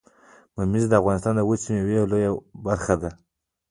[0.55, 2.31] ممیز د افغانستان د وچې میوې لویه
[2.65, 3.09] برخه ده